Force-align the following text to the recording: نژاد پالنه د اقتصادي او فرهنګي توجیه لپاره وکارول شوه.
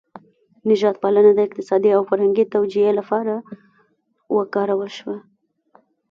نژاد 0.69 0.95
پالنه 1.03 1.31
د 1.35 1.39
اقتصادي 1.47 1.89
او 1.97 2.01
فرهنګي 2.09 2.45
توجیه 2.55 2.91
لپاره 2.99 3.33
وکارول 4.37 4.89
شوه. 4.97 5.17